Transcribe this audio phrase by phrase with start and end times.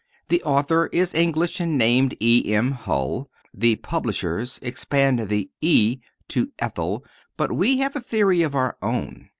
[0.29, 2.51] The author is English and named E.
[2.55, 2.71] M.
[2.71, 3.29] Hull.
[3.53, 7.05] The publishers expand the "E" to Ethel,
[7.37, 9.29] but we have a theory of our own.